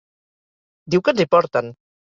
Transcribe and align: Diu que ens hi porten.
Diu 0.95 1.05
que 1.05 1.15
ens 1.15 1.23
hi 1.25 1.29
porten. 1.37 1.73